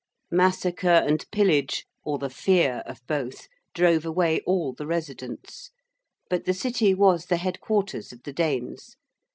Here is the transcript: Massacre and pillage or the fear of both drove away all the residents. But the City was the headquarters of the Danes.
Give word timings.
Massacre 0.31 0.89
and 1.05 1.23
pillage 1.31 1.85
or 2.03 2.17
the 2.17 2.31
fear 2.31 2.81
of 2.87 3.05
both 3.05 3.47
drove 3.75 4.03
away 4.03 4.39
all 4.47 4.73
the 4.73 4.87
residents. 4.87 5.69
But 6.27 6.45
the 6.45 6.55
City 6.55 6.95
was 6.95 7.27
the 7.27 7.37
headquarters 7.37 8.11
of 8.11 8.23
the 8.23 8.33
Danes. 8.33 8.95